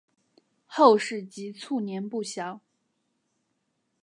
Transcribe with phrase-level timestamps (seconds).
[0.65, 2.59] 后事及卒年不详。